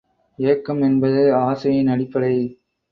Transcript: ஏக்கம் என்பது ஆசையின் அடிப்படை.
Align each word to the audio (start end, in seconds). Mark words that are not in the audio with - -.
ஏக்கம் 0.39 0.81
என்பது 0.81 1.35
ஆசையின் 1.35 1.87
அடிப்படை. 1.87 2.35